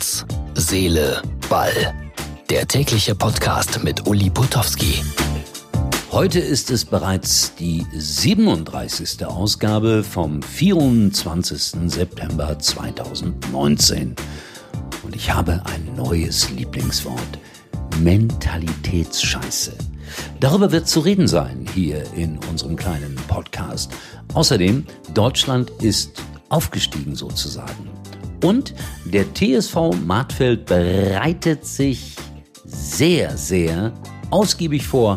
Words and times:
Herz, 0.00 0.24
Seele, 0.54 1.20
Ball. 1.50 1.94
Der 2.48 2.66
tägliche 2.66 3.14
Podcast 3.14 3.84
mit 3.84 4.06
Uli 4.08 4.30
Putowski. 4.30 5.02
Heute 6.10 6.40
ist 6.40 6.70
es 6.70 6.86
bereits 6.86 7.54
die 7.56 7.84
37. 7.92 9.26
Ausgabe 9.26 10.02
vom 10.02 10.40
24. 10.40 11.90
September 11.90 12.58
2019. 12.58 14.16
Und 15.02 15.14
ich 15.14 15.30
habe 15.34 15.60
ein 15.66 15.94
neues 15.94 16.48
Lieblingswort. 16.48 17.38
Mentalitätsscheiße. 17.98 19.74
Darüber 20.40 20.72
wird 20.72 20.88
zu 20.88 21.00
reden 21.00 21.28
sein 21.28 21.66
hier 21.74 22.10
in 22.14 22.38
unserem 22.50 22.74
kleinen 22.74 23.16
Podcast. 23.28 23.92
Außerdem, 24.32 24.86
Deutschland 25.12 25.68
ist 25.82 26.22
aufgestiegen 26.48 27.14
sozusagen. 27.14 27.99
Und 28.42 28.74
der 29.04 29.24
TSV 29.34 29.76
Martfeld 30.06 30.66
bereitet 30.66 31.64
sich 31.64 32.16
sehr, 32.64 33.36
sehr 33.36 33.92
ausgiebig 34.30 34.86
vor 34.86 35.16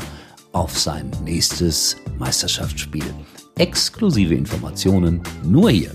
auf 0.52 0.78
sein 0.78 1.10
nächstes 1.24 1.98
Meisterschaftsspiel. 2.18 3.06
Exklusive 3.58 4.34
Informationen 4.34 5.22
nur 5.44 5.70
hier. 5.70 5.92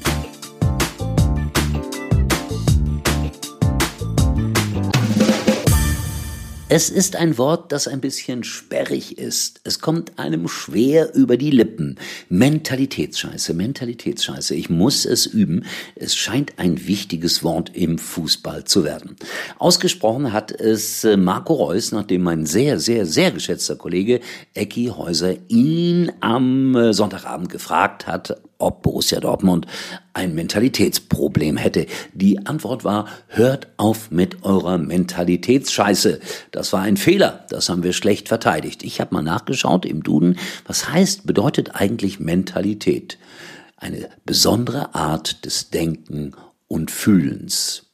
Es 6.70 6.90
ist 6.90 7.16
ein 7.16 7.38
Wort, 7.38 7.72
das 7.72 7.88
ein 7.88 8.02
bisschen 8.02 8.44
sperrig 8.44 9.16
ist. 9.16 9.62
Es 9.64 9.80
kommt 9.80 10.18
einem 10.18 10.48
schwer 10.48 11.14
über 11.14 11.38
die 11.38 11.50
Lippen. 11.50 11.98
Mentalitätsscheiße, 12.28 13.54
Mentalitätsscheiße. 13.54 14.54
Ich 14.54 14.68
muss 14.68 15.06
es 15.06 15.24
üben. 15.24 15.64
Es 15.94 16.14
scheint 16.14 16.58
ein 16.58 16.86
wichtiges 16.86 17.42
Wort 17.42 17.74
im 17.74 17.96
Fußball 17.96 18.64
zu 18.64 18.84
werden. 18.84 19.16
Ausgesprochen 19.58 20.34
hat 20.34 20.52
es 20.52 21.04
äh, 21.04 21.16
Marco 21.16 21.54
Reus, 21.54 21.90
nachdem 21.90 22.24
mein 22.24 22.44
sehr, 22.44 22.78
sehr, 22.78 23.06
sehr 23.06 23.30
geschätzter 23.30 23.76
Kollege 23.76 24.20
Ecki 24.52 24.92
Häuser 24.94 25.36
ihn 25.48 26.12
am 26.20 26.76
äh, 26.76 26.92
Sonntagabend 26.92 27.48
gefragt 27.48 28.06
hat, 28.06 28.38
ob 28.58 28.82
Borussia 28.82 29.20
Dortmund 29.20 29.66
ein 30.12 30.34
Mentalitätsproblem 30.34 31.56
hätte. 31.56 31.86
Die 32.12 32.44
Antwort 32.46 32.84
war, 32.84 33.06
hört 33.28 33.68
auf 33.76 34.10
mit 34.10 34.42
eurer 34.42 34.78
Mentalitätsscheiße. 34.78 36.20
Das 36.50 36.72
war 36.72 36.82
ein 36.82 36.96
Fehler, 36.96 37.46
das 37.50 37.68
haben 37.68 37.84
wir 37.84 37.92
schlecht 37.92 38.28
verteidigt. 38.28 38.82
Ich 38.82 39.00
habe 39.00 39.14
mal 39.14 39.22
nachgeschaut 39.22 39.86
im 39.86 40.02
Duden, 40.02 40.38
was 40.66 40.90
heißt, 40.90 41.26
bedeutet 41.26 41.76
eigentlich 41.76 42.20
Mentalität? 42.20 43.18
Eine 43.76 44.08
besondere 44.26 44.94
Art 44.94 45.44
des 45.44 45.70
Denken 45.70 46.32
und 46.66 46.90
Fühlens. 46.90 47.84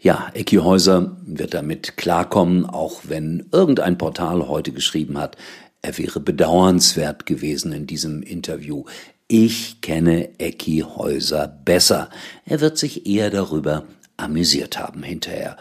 Ja, 0.00 0.28
Ecki 0.34 0.56
Häuser 0.56 1.16
wird 1.24 1.54
damit 1.54 1.96
klarkommen, 1.96 2.66
auch 2.66 3.00
wenn 3.04 3.46
irgendein 3.52 3.96
Portal 3.96 4.48
heute 4.48 4.72
geschrieben 4.72 5.18
hat, 5.18 5.38
er 5.84 5.98
wäre 5.98 6.18
bedauernswert 6.18 7.26
gewesen 7.26 7.72
in 7.72 7.86
diesem 7.86 8.22
Interview. 8.22 8.84
Ich 9.26 9.80
kenne 9.80 10.38
Ecki 10.38 10.80
Häuser 10.80 11.48
besser. 11.48 12.10
Er 12.44 12.60
wird 12.60 12.76
sich 12.76 13.06
eher 13.06 13.30
darüber 13.30 13.84
amüsiert 14.18 14.78
haben 14.78 15.02
hinterher. 15.02 15.56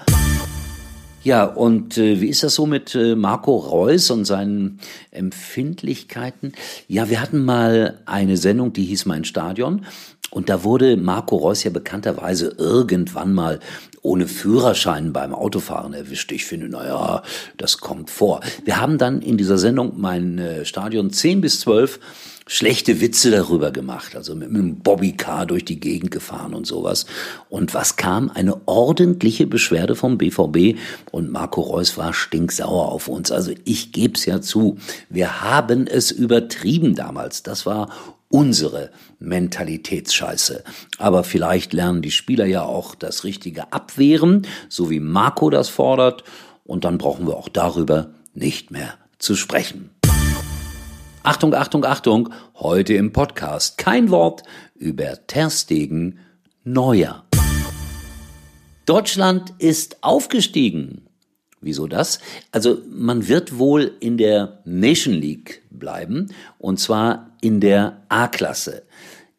Ja, 1.23 1.45
und 1.45 1.97
äh, 1.97 2.19
wie 2.19 2.27
ist 2.27 2.43
das 2.43 2.55
so 2.55 2.65
mit 2.65 2.93
äh, 2.93 3.15
Marco 3.15 3.55
Reus 3.55 4.11
und 4.11 4.25
seinen 4.25 4.81
Empfindlichkeiten? 5.11 6.51
Ja, 6.89 7.09
wir 7.09 7.21
hatten 7.21 7.45
mal 7.45 8.01
eine 8.05 8.35
Sendung, 8.35 8.73
die 8.73 8.83
hieß 8.83 9.05
Mein 9.05 9.23
Stadion. 9.23 9.85
Und 10.33 10.49
da 10.49 10.63
wurde 10.63 10.97
Marco 10.97 11.35
Reus 11.35 11.63
ja 11.63 11.69
bekannterweise 11.69 12.55
irgendwann 12.57 13.35
mal 13.35 13.59
ohne 14.01 14.27
Führerschein 14.27 15.13
beim 15.13 15.33
Autofahren 15.33 15.93
erwischt. 15.93 16.31
Ich 16.31 16.45
finde, 16.45 16.69
naja, 16.69 17.21
das 17.57 17.77
kommt 17.77 18.09
vor. 18.09 18.41
Wir 18.65 18.81
haben 18.81 18.97
dann 18.97 19.21
in 19.21 19.37
dieser 19.37 19.59
Sendung 19.59 19.93
mein 19.97 20.39
äh, 20.39 20.65
Stadion 20.65 21.11
10 21.11 21.41
bis 21.41 21.59
12 21.61 21.99
schlechte 22.47 22.99
Witze 22.99 23.29
darüber 23.29 23.71
gemacht, 23.71 24.15
also 24.15 24.35
mit 24.35 24.49
einem 24.49 24.79
Bobbycar 24.79 25.45
durch 25.45 25.65
die 25.65 25.79
Gegend 25.79 26.09
gefahren 26.09 26.53
und 26.53 26.65
sowas. 26.65 27.05
Und 27.49 27.73
was 27.75 27.95
kam? 27.95 28.29
Eine 28.29 28.67
ordentliche 28.67 29.45
Beschwerde 29.45 29.95
vom 29.95 30.17
BVB 30.17 30.77
und 31.11 31.31
Marco 31.31 31.61
Reus 31.61 31.95
war 31.97 32.13
stinksauer 32.13 32.91
auf 32.91 33.07
uns. 33.07 33.31
Also 33.31 33.51
ich 33.65 33.91
geb's 33.91 34.25
ja 34.25 34.41
zu, 34.41 34.77
wir 35.09 35.41
haben 35.41 35.87
es 35.87 36.11
übertrieben 36.11 36.95
damals. 36.95 37.43
Das 37.43 37.65
war 37.65 37.89
unsere 38.33 38.89
Mentalitätsscheiße. 39.19 40.63
Aber 40.97 41.23
vielleicht 41.23 41.71
lernen 41.71 42.01
die 42.01 42.09
Spieler 42.09 42.45
ja 42.45 42.63
auch 42.63 42.95
das 42.95 43.23
richtige 43.23 43.71
Abwehren, 43.71 44.47
so 44.69 44.89
wie 44.89 44.99
Marco 44.99 45.51
das 45.51 45.69
fordert, 45.69 46.23
und 46.63 46.83
dann 46.83 46.97
brauchen 46.97 47.27
wir 47.27 47.37
auch 47.37 47.47
darüber 47.47 48.09
nicht 48.33 48.71
mehr 48.71 48.95
zu 49.19 49.35
sprechen. 49.35 49.91
Achtung, 51.21 51.53
Achtung, 51.53 51.85
Achtung, 51.85 52.33
heute 52.55 52.95
im 52.95 53.13
Podcast 53.13 53.77
kein 53.77 54.09
Wort 54.09 54.41
über 54.73 55.27
Terstegen 55.27 56.17
Neuer. 56.63 57.23
Deutschland 58.87 59.53
ist 59.59 60.03
aufgestiegen. 60.03 61.07
Wieso 61.63 61.87
das? 61.87 62.19
Also 62.51 62.81
man 62.89 63.27
wird 63.27 63.57
wohl 63.57 63.93
in 63.99 64.17
der 64.17 64.61
Nation 64.65 65.13
League 65.13 65.63
bleiben 65.69 66.29
und 66.59 66.79
zwar 66.79 67.31
in 67.41 67.61
der 67.61 68.01
A-Klasse. 68.09 68.83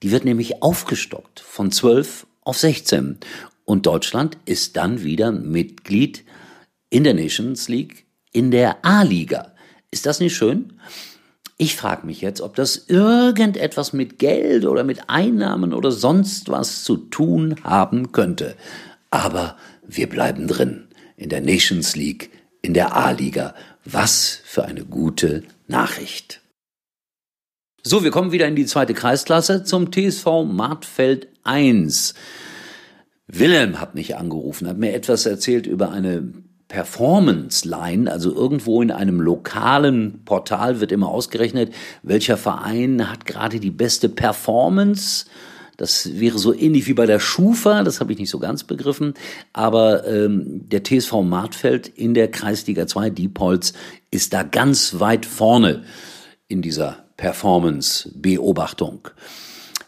Die 0.02 0.10
wird 0.10 0.24
nämlich 0.24 0.62
aufgestockt 0.62 1.40
von 1.40 1.70
12 1.70 2.26
auf 2.42 2.58
16 2.58 3.18
und 3.64 3.86
Deutschland 3.86 4.38
ist 4.44 4.76
dann 4.76 5.02
wieder 5.02 5.32
Mitglied 5.32 6.24
in 6.90 7.04
der 7.04 7.14
Nations 7.14 7.68
League 7.68 8.06
in 8.32 8.50
der 8.50 8.84
A-Liga. 8.84 9.52
Ist 9.90 10.06
das 10.06 10.20
nicht 10.20 10.34
schön? 10.34 10.74
Ich 11.56 11.76
frage 11.76 12.06
mich 12.06 12.20
jetzt, 12.20 12.40
ob 12.40 12.56
das 12.56 12.88
irgendetwas 12.88 13.92
mit 13.92 14.18
Geld 14.18 14.64
oder 14.66 14.82
mit 14.82 15.08
Einnahmen 15.08 15.72
oder 15.72 15.92
sonst 15.92 16.48
was 16.48 16.82
zu 16.84 16.96
tun 16.96 17.56
haben 17.62 18.10
könnte. 18.12 18.56
Aber 19.10 19.56
wir 19.86 20.08
bleiben 20.08 20.48
drin 20.48 20.83
in 21.16 21.28
der 21.28 21.40
Nations 21.40 21.96
League, 21.96 22.30
in 22.62 22.74
der 22.74 22.96
A-Liga. 22.96 23.54
Was 23.84 24.40
für 24.44 24.64
eine 24.64 24.84
gute 24.84 25.42
Nachricht. 25.66 26.40
So, 27.82 28.02
wir 28.02 28.10
kommen 28.10 28.32
wieder 28.32 28.48
in 28.48 28.56
die 28.56 28.66
zweite 28.66 28.94
Kreisklasse 28.94 29.64
zum 29.64 29.92
TSV 29.92 30.44
Martfeld 30.46 31.28
1. 31.42 32.14
Wilhelm 33.26 33.80
hat 33.80 33.94
mich 33.94 34.16
angerufen, 34.16 34.68
hat 34.68 34.78
mir 34.78 34.94
etwas 34.94 35.26
erzählt 35.26 35.66
über 35.66 35.90
eine 35.90 36.32
Performance 36.68 37.68
Line, 37.68 38.10
also 38.10 38.34
irgendwo 38.34 38.80
in 38.80 38.90
einem 38.90 39.20
lokalen 39.20 40.24
Portal 40.24 40.80
wird 40.80 40.92
immer 40.92 41.08
ausgerechnet, 41.08 41.74
welcher 42.02 42.36
Verein 42.36 43.10
hat 43.10 43.26
gerade 43.26 43.60
die 43.60 43.70
beste 43.70 44.08
Performance. 44.08 45.26
Das 45.76 46.20
wäre 46.20 46.38
so 46.38 46.54
ähnlich 46.54 46.86
wie 46.86 46.94
bei 46.94 47.06
der 47.06 47.18
Schufa, 47.18 47.82
das 47.82 48.00
habe 48.00 48.12
ich 48.12 48.18
nicht 48.18 48.30
so 48.30 48.38
ganz 48.38 48.64
begriffen. 48.64 49.14
Aber 49.52 50.06
ähm, 50.06 50.68
der 50.68 50.84
TSV 50.84 51.22
Martfeld 51.22 51.88
in 51.88 52.14
der 52.14 52.30
Kreisliga 52.30 52.86
2, 52.86 53.10
Diepholz, 53.10 53.72
ist 54.10 54.32
da 54.32 54.42
ganz 54.42 55.00
weit 55.00 55.26
vorne 55.26 55.84
in 56.46 56.62
dieser 56.62 57.04
Performance-Beobachtung. 57.16 59.08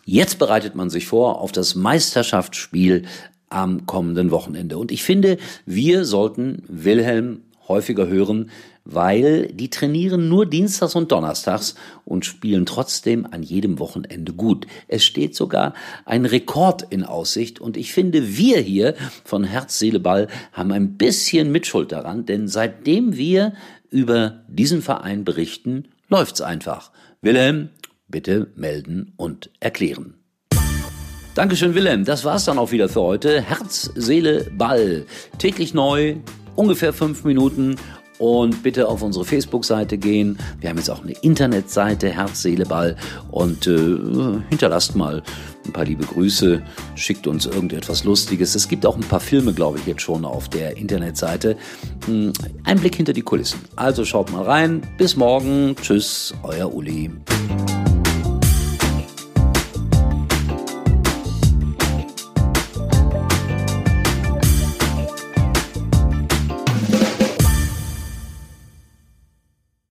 Jetzt 0.05 0.39
bereitet 0.39 0.75
man 0.75 0.91
sich 0.91 1.07
vor 1.07 1.41
auf 1.41 1.53
das 1.53 1.75
Meisterschaftsspiel 1.75 3.05
am 3.49 3.87
kommenden 3.87 4.31
Wochenende. 4.31 4.79
Und 4.79 4.91
ich 4.93 5.03
finde, 5.03 5.39
wir 5.65 6.05
sollten 6.05 6.63
Wilhelm 6.69 7.43
häufiger 7.69 8.07
hören, 8.07 8.51
weil 8.87 9.49
die 9.49 9.69
trainieren 9.69 10.29
nur 10.29 10.47
Dienstags 10.47 10.95
und 10.95 11.13
Donnerstags 11.13 11.75
und 12.05 12.25
spielen 12.25 12.65
trotzdem 12.65 13.27
an 13.31 13.43
jedem 13.43 13.79
Wochenende 13.79 14.33
gut. 14.33 14.67
Es 14.89 15.05
steht 15.05 15.35
sogar 15.35 15.75
ein 16.05 16.25
Rekord 16.25 16.87
in 16.91 17.05
Aussicht 17.05 17.61
und 17.61 17.77
ich 17.77 17.93
finde, 17.93 18.37
wir 18.37 18.61
hier 18.61 18.95
von 19.25 19.45
Herz, 19.45 19.79
Seele, 19.79 20.01
Ball 20.01 20.29
haben 20.53 20.73
ein 20.73 20.97
bisschen 20.97 21.51
Mitschuld 21.51 21.93
daran, 21.93 22.25
denn 22.25 22.49
seitdem 22.49 23.17
wir 23.17 23.53
über 23.91 24.45
diesen 24.49 24.83
Verein 24.83 25.25
berichten, 25.25 25.89
läuft's 26.09 26.41
einfach. 26.41 26.93
Wilhelm, 27.21 27.71
bitte 28.09 28.53
melden 28.55 29.13
und 29.17 29.51
erklären. 29.59 30.15
Dankeschön, 31.35 31.75
Wilhelm. 31.75 32.05
Das 32.05 32.25
war's 32.25 32.47
dann 32.47 32.59
auch 32.59 32.73
wieder 32.73 32.89
für 32.89 33.03
heute. 33.03 33.43
Herz, 33.43 33.91
Seele, 33.95 34.51
Ball. 34.57 35.05
Täglich 35.39 35.75
neu, 35.75 36.17
ungefähr 36.55 36.95
fünf 36.95 37.25
Minuten. 37.25 37.77
Und 38.19 38.63
bitte 38.63 38.89
auf 38.89 39.03
unsere 39.03 39.25
Facebook-Seite 39.25 39.99
gehen. 39.99 40.39
Wir 40.61 40.71
haben 40.71 40.79
jetzt 40.79 40.91
auch 40.91 41.03
eine 41.03 41.13
Internetseite, 41.13 42.09
Herz, 42.09 42.43
Seele, 42.43 42.65
Ball. 42.65 42.97
Und 43.31 43.67
äh, 43.67 43.99
hinterlasst 44.49 44.97
mal 44.97 45.23
ein 45.67 45.73
paar 45.73 45.85
liebe 45.85 46.05
Grüße, 46.05 46.63
schickt 46.95 47.27
uns 47.27 47.47
irgendetwas 47.47 48.05
Lustiges. 48.05 48.55
Es 48.55 48.69
gibt 48.69 48.87
auch 48.87 48.97
ein 48.97 49.03
paar 49.03 49.21
Filme, 49.21 49.53
glaube 49.53 49.79
ich, 49.79 49.87
jetzt 49.87 50.03
schon 50.03 50.25
auf 50.25 50.49
der 50.49 50.77
Internetseite. 50.77 51.57
Hm, 52.07 52.33
ein 52.65 52.79
Blick 52.79 52.95
hinter 52.97 53.13
die 53.13 53.23
Kulissen. 53.23 53.61
Also 53.75 54.05
schaut 54.05 54.33
mal 54.33 54.43
rein. 54.43 54.83
Bis 54.97 55.17
morgen. 55.17 55.77
Tschüss, 55.81 56.35
euer 56.43 56.73
Uli. 56.73 57.11